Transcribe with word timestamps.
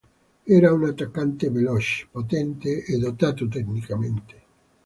Era 0.57 0.73
un 0.73 0.83
attaccante 0.85 1.51
veloce, 1.51 2.07
potente 2.11 2.83
e 2.85 2.97
dotato 2.97 3.47
tecnicamente. 3.47 4.35